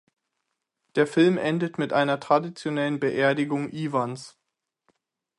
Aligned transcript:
Der 0.95 1.05
Film 1.05 1.37
endet 1.37 1.77
mit 1.77 1.93
einer 1.93 2.19
traditionellen 2.19 2.99
Beerdigung 2.99 3.69
Iwans. 3.69 4.35